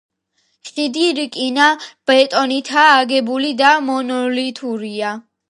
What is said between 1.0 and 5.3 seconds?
რკინა-ბეტონითაა აგებული და მონოლითურია.